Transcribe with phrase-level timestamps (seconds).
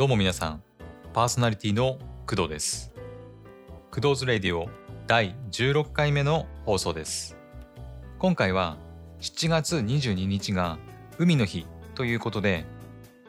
[0.00, 0.62] どうも皆さん、
[1.12, 2.90] パーソナリティの工藤です。
[3.90, 4.70] 工藤ズレディオ
[5.06, 7.36] 第16回目の放送です。
[8.18, 8.78] 今回は
[9.20, 10.78] 7月22日が
[11.18, 12.64] 海の日ということで、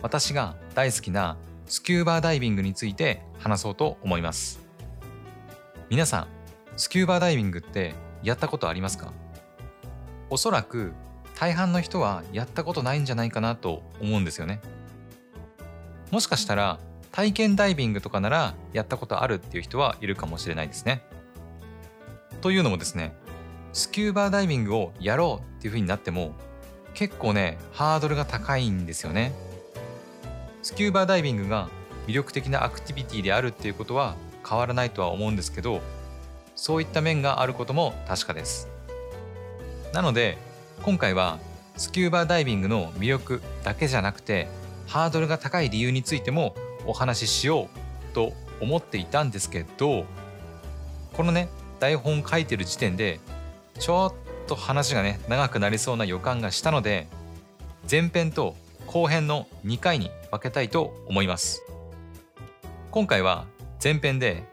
[0.02, 1.35] 私が大好きな
[1.65, 4.61] スキューバーダイビングについて話そうと思います。
[5.89, 6.27] 皆さん、
[6.77, 9.11] スキューバーダイビングってやったことありますか？
[10.29, 10.93] おそらく
[11.38, 14.61] 大半の人はやったことないんじゃないかなと思うんですよね。
[16.11, 16.79] もしかしたら
[17.11, 21.03] 体験ダイビングとかならやったことあるっていう人はいるかもしれないですね。
[22.41, 23.13] というのもですね
[23.73, 26.33] スキューバーダイビングをやろうっていう風になっても
[26.93, 29.33] 結構ねハードルが高いんですよね。
[30.61, 31.69] スキューバーダイビングが
[32.07, 34.16] 魅力的なアクティビティであるっていうことは
[34.47, 35.81] 変わらないとは思うんですけど
[36.55, 38.67] そういった面があることも確かです。
[39.93, 40.38] なので
[40.83, 41.39] 今回は
[41.77, 44.47] スキューバーダイビングの魅力だけじゃなくて
[44.91, 46.53] ハードルが高い理由についても
[46.86, 47.70] お話ししよ
[48.11, 50.03] うと思っていたんですけど
[51.14, 51.48] このね
[51.80, 53.22] 台本書いてる時点で
[53.80, 54.14] ちょっ
[54.48, 57.08] と話がね長くなりそうな予感がしたので
[57.89, 61.64] 前編と後編の2回に分けたいと思います。
[62.92, 63.45] 今回は
[63.81, 64.44] 前編で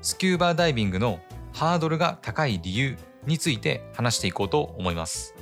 [0.00, 1.18] スキューバーダイビングの
[1.52, 2.96] ハードルが高い理由
[3.26, 5.34] について話していこうと思います。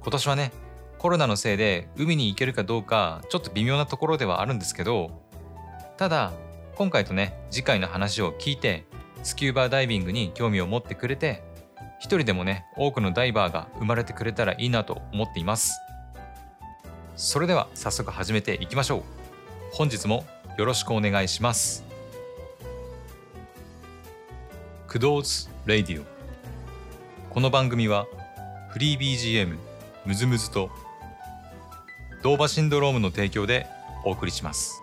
[0.00, 0.52] 今年はね
[1.00, 5.10] コロナのせいで海に行けるかどうかちょっと微妙なところではあるんですけど
[5.96, 6.30] ただ
[6.74, 8.84] 今回とね次回の話を聞いて
[9.22, 11.42] スキューバーダイビングに興味を持ってくれて
[12.00, 15.80] 一人でもね多くのダイバーが生まれてくれたらいいなと思っています。
[17.16, 19.02] それでは早速始めていきましょう。
[19.72, 20.26] 本日も
[20.58, 21.82] よろしくお願いします。
[24.86, 26.04] クドーズ・レディオ。
[27.30, 28.06] この番組は
[28.68, 29.56] フリー BGM
[30.04, 30.70] ムズムズと
[32.22, 33.66] ドーバシンドロームの提供で
[34.04, 34.82] お送りします。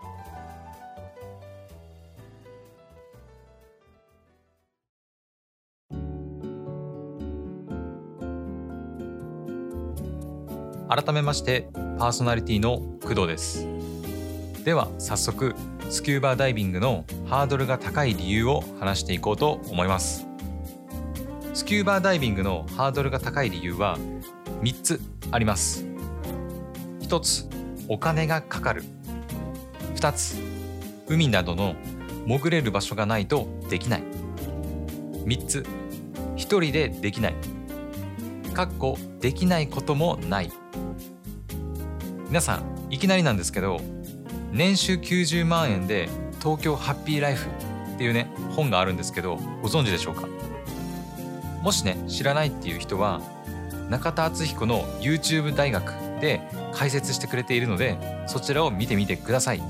[10.89, 11.67] 改めまして
[11.99, 13.67] パーソナリティの工藤です。
[14.63, 15.53] では早速
[15.89, 20.25] スキューバーダイビングのハードルが高い理由を話していこうと思います。
[21.53, 23.97] スキューバーダイビングのハードルが高い理由は
[24.61, 25.01] 3つ
[25.31, 25.85] あります。
[27.07, 27.47] 1つ
[27.87, 28.83] お金がかかる。
[29.95, 30.35] 2つ
[31.07, 31.75] 海などの
[32.25, 34.03] 潜れる場所がないとできない。
[35.25, 35.65] 3つ
[36.35, 37.35] 1人でできない。
[38.53, 40.51] かっこできないこともない。
[42.27, 43.79] 皆さんいきなりなんですけど
[44.51, 46.09] 年収90万円で
[46.39, 47.47] 東京ハッピーライフ
[47.95, 50.27] っていうね本があるんですけどご存知でしょうか？
[51.63, 53.21] もしね知らないっていう人は
[53.89, 56.41] 中田敦彦の YouTube 大学で
[56.73, 57.97] 解説してくれているので
[58.27, 59.61] そちらを見てみてください。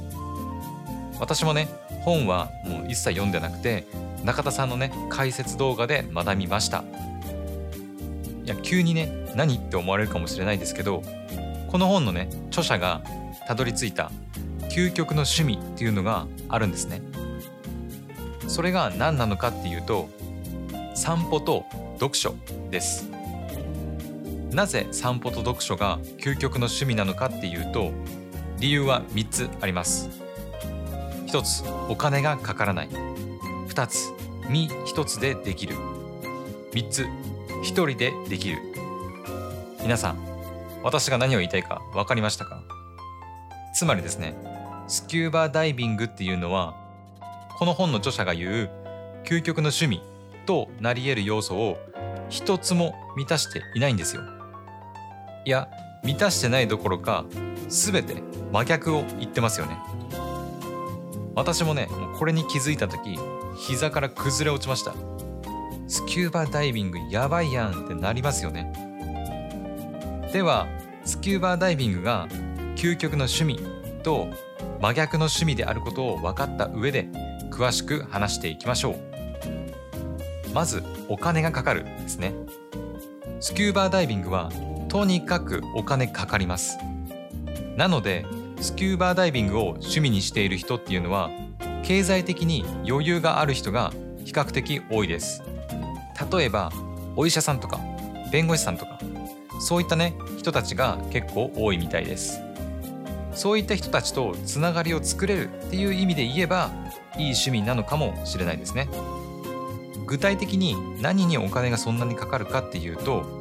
[1.19, 1.67] 私もね
[2.01, 3.85] 本はもう一切読んでなくて
[4.23, 6.83] 中田さんのね解説動画で学びました。
[8.45, 11.01] いや急にね何って思われるかもしれないですけど
[11.67, 13.01] この本のね著者が
[13.45, 14.09] たどり着いた
[14.69, 17.01] 究極の趣味っていうのがあるんですね。
[18.47, 20.07] それが何なのかっていうと
[20.95, 21.65] 散歩と
[21.95, 22.35] 読書
[22.71, 23.09] です。
[24.51, 27.91] なぜ散歩と読書が究極の趣味なのかっていうと
[28.59, 30.09] 理由は3つあります。
[31.27, 32.89] 1つお金がかからない。
[33.67, 34.11] 2つ
[34.49, 35.75] 身1つでできる。
[36.71, 38.57] 3つ1人でできる。
[39.81, 40.17] 皆さん
[40.83, 42.61] 私が何を言いたいか分かりましたか？
[43.73, 44.35] つまりですね
[44.87, 46.75] スキューバーダイビングっていうのは
[47.57, 48.69] この本の著者が言う
[49.25, 50.01] 究極の趣味
[50.45, 51.77] となり得る要素を
[52.29, 54.21] 一つも満たしていないんですよ。
[55.47, 55.69] いや
[56.03, 57.23] 満たしてないどころか
[57.69, 58.21] 全て
[58.51, 59.77] 真逆を言ってますよね。
[61.35, 61.87] 私もね
[62.19, 63.17] これに気づいた時
[63.57, 64.93] 膝から崩れ落ちました。
[65.87, 68.73] スキューバダイビングやばいやんってなりますよね。
[70.33, 70.67] では
[71.05, 72.27] スキューバダイビングが
[72.75, 73.61] 究極の趣味
[74.03, 74.27] と
[74.81, 77.07] 真逆の趣味であることを分かった上で
[77.51, 78.95] 詳しく話していきましょう。
[80.53, 82.33] まずお金がかかるですね。
[83.39, 84.51] スキューバダイビングは
[84.89, 86.77] とにかくお金かかります。
[87.75, 88.25] なので
[88.59, 91.29] スキューバーダイビングを趣味にしている人っていうのは
[91.83, 93.91] 経済的に余裕がある人が
[94.25, 95.43] 比較的多いです。
[96.31, 96.71] 例えば
[97.15, 97.79] お医者さんとか
[98.31, 98.99] 弁護士さんとか
[99.59, 102.41] そういったね人たちが結構多いみたいです。
[103.33, 106.71] そういった人たちとつながりを作れるっていう意味で言えば
[107.17, 108.89] いい趣味なのかもしれないですね。
[110.07, 113.36] 具体的に何にお金がそんなにかかるかっていうと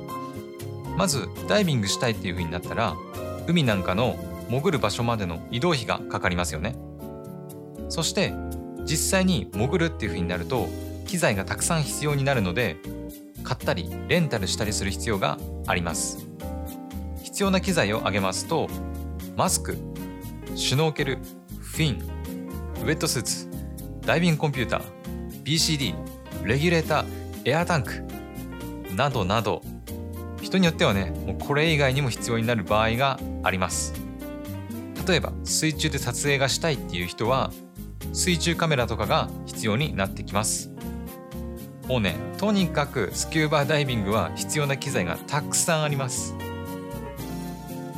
[0.97, 2.97] まずダイビングしたいっていう風になったら
[3.47, 4.17] 海なんかの
[4.49, 6.77] 潜る場所までの移動費がかかりますよね。
[7.89, 8.33] そして
[8.85, 10.69] 実際に潜るっていう風になると
[11.07, 12.77] 機材がたくさん必要になるので
[13.43, 16.27] 買ったりレンタルしたりする必要があります。
[17.23, 18.69] 必要な機材を挙げますと
[19.37, 19.77] マスク
[20.55, 21.19] シュノーケル
[21.61, 21.99] フィン
[22.83, 23.51] ウェットスーツ
[24.01, 25.95] ダイビングコンピューター BCD
[26.45, 27.07] レギュレーター
[27.45, 27.93] エアタンク
[28.95, 29.61] などなど
[30.47, 33.93] 人によってはねもうこれ以外にも必要になる場合があります。
[35.09, 37.51] 例えば水中で撮影がしたいっていう人は
[38.13, 40.71] 水中カメラとかが必要になってきます。
[41.89, 46.37] もうねとにかくスキューバダイビングは必要な機材がたくさんあります。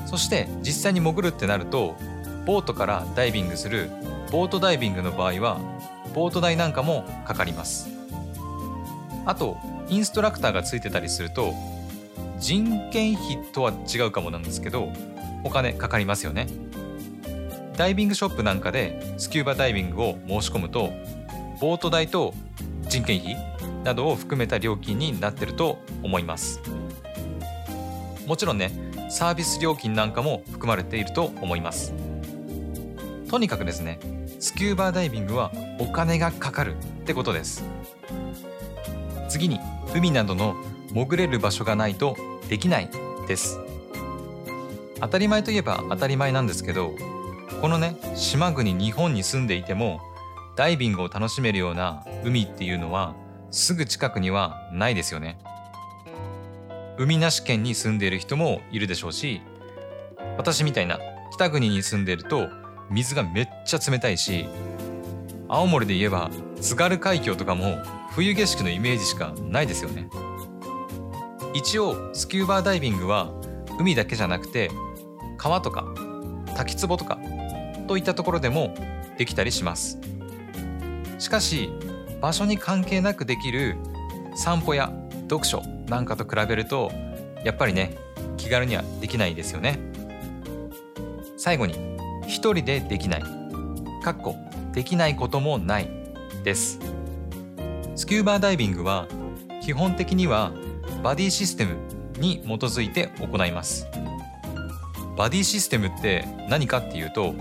[0.06, 1.96] そして実際に潜るってなると
[2.46, 3.90] ボートからダイビングする
[4.32, 5.60] ボートダイビングの場合は
[6.14, 7.90] ボート代なんかもかかります。
[9.26, 9.58] あと
[9.90, 11.52] インストラクターがついてたりすると
[12.38, 14.93] 人件費とは違うかもなんですけど
[15.44, 16.46] お金かかりますよね。
[17.76, 20.90] ダイビングショップなんかでスキューバダイビングを申し込むと
[21.61, 22.35] ボート代と
[22.88, 23.37] 人件費
[23.85, 26.61] などを含めた料金になってると思います。
[28.26, 28.73] もちろんね
[29.11, 31.94] サービス料金なんかも含まれていると思います。
[33.31, 34.00] とにかくですね
[34.41, 37.64] スキューバダイビングはお金がかかるってことです。
[39.29, 39.61] 次に
[39.94, 40.56] 海などの
[40.93, 42.17] 潜れる場所がないと
[42.49, 42.90] できない
[43.26, 43.58] です。
[45.00, 46.94] 当たり前といえば当たり前なんですけど
[47.61, 50.00] このね島国日本に住んでいても
[50.56, 53.14] ダイビングを楽しめるような海っていうのは
[53.50, 55.38] すぐ近くにはないですよね。
[56.99, 59.41] 海なし県に住んでいる人もいるでしょうし
[60.37, 60.99] 私みたいな
[61.32, 62.49] 北国に住んでいると
[62.91, 64.46] 水がめっちゃ冷たいし
[65.46, 66.29] 青森で言えば
[66.61, 67.76] 津軽海峡とかも
[68.11, 70.08] 冬景色のイメージしかないですよね。
[71.58, 73.32] 一応スキューバーダイビングは
[73.81, 74.70] 海だけじゃなくて
[75.37, 75.93] 川とか
[76.55, 77.19] 滝壺とか
[77.88, 78.76] といったところでも
[79.19, 79.99] できたりします。
[81.19, 81.72] しかし
[82.20, 83.75] 場所に関係なくできる
[84.37, 86.93] 散歩や読書なんかと比べると
[87.43, 87.96] やっぱりね
[88.37, 89.81] 気軽にはできないですよね。
[91.37, 91.75] 最後に
[92.28, 93.22] 一人でできない。
[94.05, 94.37] かっこ
[94.72, 95.90] できないこともない
[96.44, 96.78] です。
[97.96, 99.08] スキューバーダイビングは
[99.60, 100.52] 基本的には
[101.02, 101.76] バディシステム
[102.18, 103.86] に基づいて行います。
[105.16, 107.34] バディシステムって何かっていうと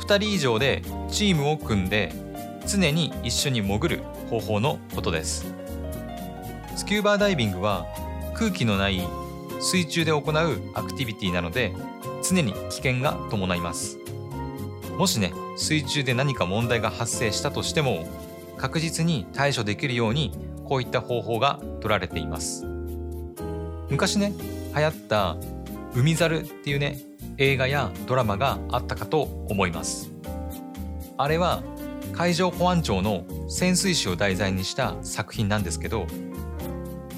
[0.00, 2.12] 2人以上でチームを組んで
[2.66, 5.54] 常に一緒に潜る方法のことです。
[6.76, 7.86] スキューバーダイビングは
[8.34, 9.06] 空気のない
[9.60, 10.22] 水中で行う
[10.74, 11.74] アクティビティなので
[12.26, 13.98] 常に危険が伴います。
[14.96, 18.06] もしね水中で何か問題が発生したとしても
[18.56, 20.32] 確実に対処できるように
[20.70, 22.64] こういった方法が取られています。
[23.90, 24.32] 昔ね
[24.76, 25.36] 流行った
[25.96, 26.96] 「海猿」っていうね
[27.38, 30.12] 映画やドラマがあったかと思います。
[31.18, 31.64] あれは
[32.12, 36.06] 海上保安庁の潜水士を題材にした作品なんですけど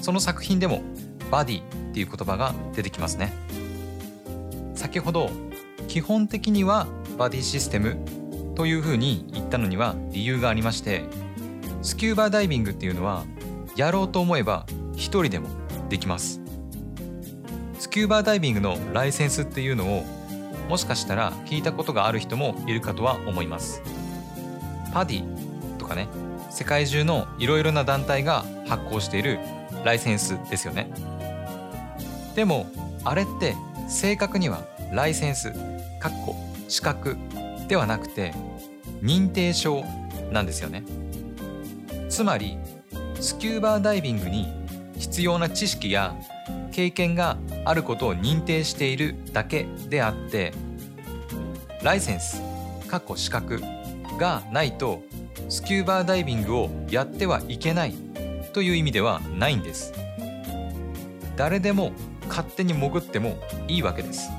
[0.01, 0.81] その作品でも
[1.29, 1.63] バディっ
[1.93, 3.31] ていう言葉が出てきますね。
[4.73, 5.29] 先ほど
[5.87, 6.87] 基本的には
[7.19, 7.97] バディシステム
[8.55, 11.03] というふうに言ったのには理由がありまして
[11.83, 13.25] スキューバーダイビングっていうのは
[13.75, 14.65] やろうと思えば
[14.95, 15.49] 一人でも
[15.89, 16.41] できます。
[17.79, 20.03] スキューバーダイビングのライセンスっていうのを
[20.69, 23.81] もしかしたら聞いたことがある人もいるかとは思います。
[24.93, 26.07] パディとかね
[26.49, 29.39] 世界中のいろいろな団体が発行している
[29.83, 30.91] ライセンスですよね。
[32.35, 32.67] でも
[33.03, 33.55] あれって
[33.89, 35.51] 正確にはライセンス
[35.99, 36.35] かっこ
[36.67, 37.17] 資格
[37.67, 38.33] ではなくて
[39.01, 39.83] 認定証
[40.31, 40.83] なんですよね。
[42.09, 42.57] つまり
[43.23, 44.51] スキューバーダイビングに
[44.99, 46.13] 必要な知識や
[46.73, 50.51] 経験があることを認定しているだけであって
[51.83, 52.41] ライセンス
[52.89, 53.61] かっこ資格
[54.19, 55.03] がないと
[55.47, 57.93] スキューバーダイビングをやってはいけない
[58.51, 59.93] という意味ではないんです。
[61.37, 61.93] 誰でも
[62.27, 63.37] 勝手に潜っても
[63.69, 64.29] いいわけです。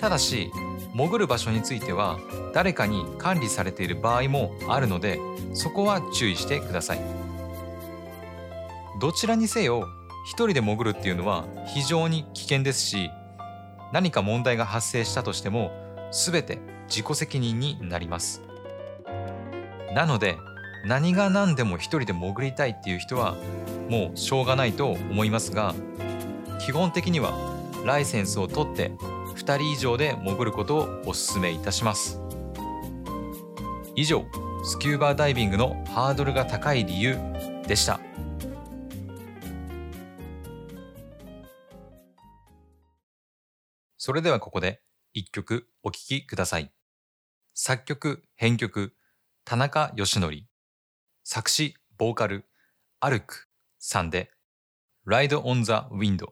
[0.00, 0.50] ただし
[0.94, 2.18] 潜る場所については
[2.52, 5.20] 誰かに管理されている場合もあるので
[5.54, 7.25] そこは注意してください。
[8.98, 9.88] どちらにせよ
[10.24, 13.10] 一人で潜るっていうのは非常に危険ですし
[13.92, 15.70] 何か問題が発生したとしても
[16.10, 18.42] 全て自己責任になります。
[19.94, 20.36] なので
[20.84, 23.36] 何が何でも一人で潜りたいっていう人は
[23.88, 25.74] もうしょうがないと思いますが
[26.60, 27.32] 基本的には
[27.84, 28.90] ライセンスを取って
[29.36, 32.20] 2人以上で潜ることをお勧めいたします。
[33.94, 34.24] 以上
[34.64, 37.16] スキューバーダイビングのハードルが高い理由
[37.66, 38.00] でした。
[44.06, 44.82] それではここで
[45.14, 46.70] 一曲お聴きください。
[47.54, 48.94] 作曲編曲
[49.44, 50.32] 田中義則。
[51.24, 52.44] 作詞ボーカル
[53.00, 53.48] アルク
[53.80, 54.30] さんで
[55.08, 56.24] 「Ride on the Wind」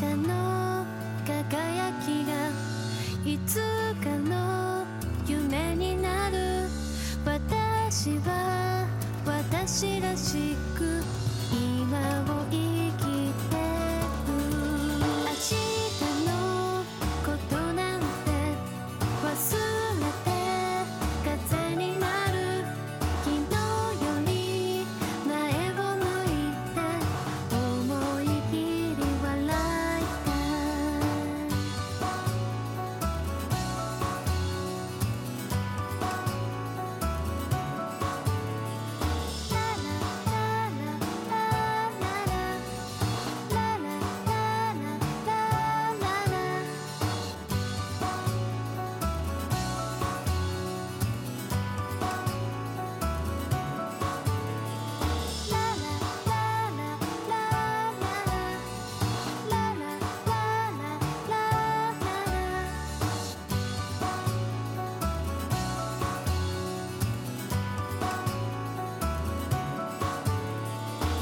[0.00, 0.49] 日の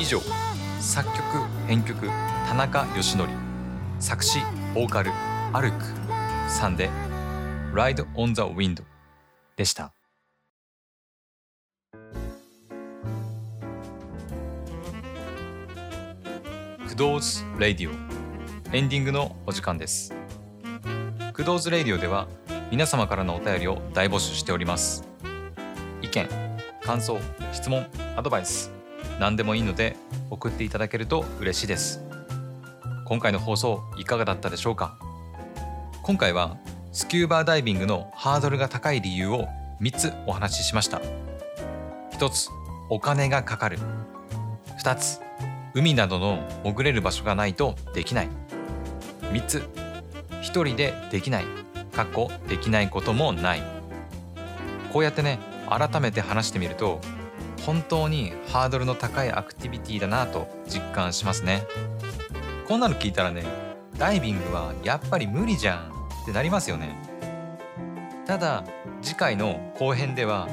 [0.08, 0.22] 上
[0.80, 1.22] 作曲
[1.66, 2.08] 編曲
[2.48, 3.28] 田中義則
[4.00, 4.38] 作詞
[4.74, 5.10] ボーカル
[5.52, 5.84] アルク
[6.48, 6.88] さんで
[7.74, 8.82] 「Ride on the Wind」
[9.56, 9.92] でした。
[16.88, 20.14] クドーズ・レディオエンディングのお時間です。
[21.34, 22.28] クドーズ・レディオでは
[22.70, 25.04] 皆様からのお便りを大募集しております。
[26.00, 26.26] 意見
[26.82, 27.18] 感想
[27.52, 27.86] 質問
[28.16, 28.77] アドバイス
[29.18, 29.96] 何でもいいので
[30.30, 32.00] 送っていただけると嬉しいです。
[33.04, 34.98] 今回の放送いかがだったでしょうか？
[36.02, 36.56] 今回は
[36.92, 39.48] スキューバーダイビングのハードルが高い理由を
[39.80, 41.00] 3つお話ししました。
[42.12, 42.48] 1つ
[42.90, 43.78] お金がかかる。
[44.82, 45.20] 2つ
[45.74, 48.28] 海などの潜れる場所がないとできない。
[49.32, 49.62] 3つ
[50.42, 51.44] 1人でできない。
[51.92, 53.62] かっこできないこともない。
[54.92, 57.00] こうやってね改めて話してみると
[57.68, 61.66] 本当にハードルの高いアクティビティだなと実感しますね。
[62.66, 63.44] こんなの聞いたらね
[63.98, 66.96] ダイビングはやっぱり無理じゃんってなりますよね。
[68.26, 68.64] ただ
[69.02, 70.48] 次回の後編では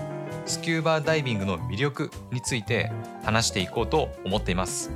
[0.45, 2.91] スキューバーダイビングの魅力について
[3.23, 4.91] 話していこうと思っています。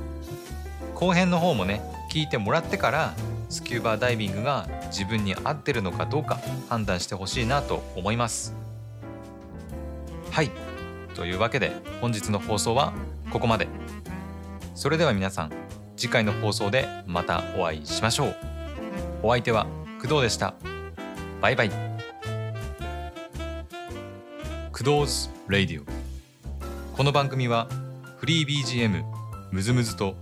[0.94, 1.80] 後編の方もね
[2.12, 3.14] 聞いてもらってから
[3.48, 8.54] スキューバーダイビングが自分に合ってるのかどうか判断してほしいなと思います。
[10.30, 10.50] はい。
[11.14, 12.92] というわけで本日の放送は
[13.30, 13.68] ここまで。
[14.74, 15.52] それでは皆さん
[15.96, 18.36] 次回の放送でまたお会いしましょう。
[19.22, 19.66] お相手は
[20.00, 20.54] 工藤でした。
[21.40, 21.70] バイバイ。
[24.72, 25.84] 工藤ズ・レイディオ。
[26.96, 27.68] この番組は
[28.18, 29.04] フリー BGM
[29.50, 30.16] ムズムズと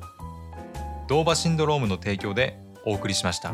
[1.09, 3.53] ドーバシンドロームの提供でお送りしました。